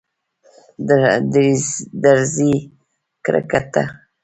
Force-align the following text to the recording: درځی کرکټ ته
درځی 2.03 2.53
کرکټ 3.25 3.65
ته 3.73 3.83